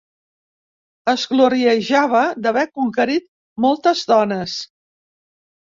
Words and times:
Es 1.13 1.25
gloriejava 1.33 2.23
d'haver 2.47 2.67
conquerit 2.81 3.29
moltes 3.69 4.05
dones. 4.15 4.59